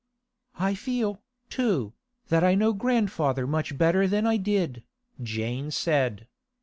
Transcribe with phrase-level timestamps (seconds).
[0.55, 1.93] 'I feel, too,
[2.29, 4.81] that I know grandfather much better than I did,'
[5.21, 6.25] Jane said.